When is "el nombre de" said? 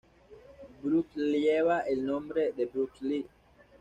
1.81-2.65